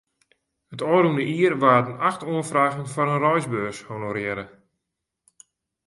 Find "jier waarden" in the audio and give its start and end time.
1.31-2.01